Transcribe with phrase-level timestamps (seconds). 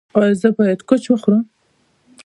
[0.19, 1.43] ایا زه باید کوچ وخورم؟